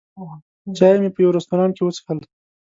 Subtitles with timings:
[0.77, 2.19] چای مې په یوه رستورانت کې وڅښل.